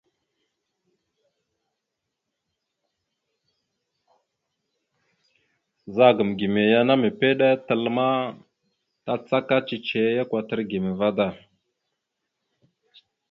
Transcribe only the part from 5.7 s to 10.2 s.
Ɓəzagam gime ya ana mèpiɗe tal ma, tàcaka cicihe